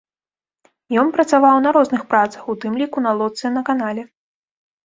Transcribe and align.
Ён 1.01 1.11
працаваў 1.17 1.59
на 1.65 1.73
розных 1.77 2.01
працах, 2.13 2.41
у 2.55 2.57
тым 2.65 2.73
ліку 2.83 2.97
на 3.09 3.15
лодцы 3.21 3.53
на 3.59 3.67
канале. 3.69 4.03